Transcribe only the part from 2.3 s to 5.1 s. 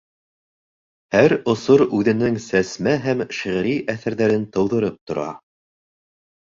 сәсмә һәм шиғри әҫәрҙәрен тыуҙырып